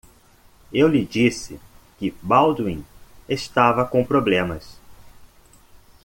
Eu 0.73 0.87
lhe 0.87 1.05
disse 1.05 1.61
que 1.99 2.09
Baldwin 2.23 2.83
estava 3.29 3.85
com 3.85 4.03
problemas. 4.03 4.79